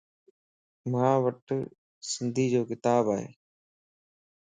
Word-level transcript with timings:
مان 0.91 1.13
وٽ 1.23 1.39
سنڌيءَ 2.11 2.49
جو 2.53 2.61
ڪتاب 2.69 3.03
ائي. 3.15 3.27